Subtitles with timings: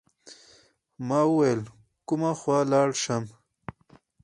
[1.07, 1.61] ما ویل
[2.07, 3.23] کومه خوا لاړ شم.